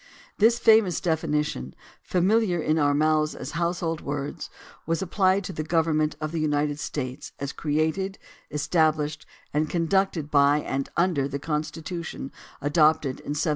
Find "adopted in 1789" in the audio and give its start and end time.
12.61-13.49